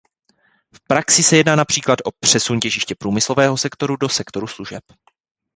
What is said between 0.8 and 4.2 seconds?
praxi se jedná například o přesun těžiště průmyslového sektoru do